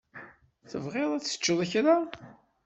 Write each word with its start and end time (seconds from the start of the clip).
Tebɣiḍ 0.69 1.11
ad 1.13 1.23
teččeḍ 1.23 1.59
kra? 1.71 1.97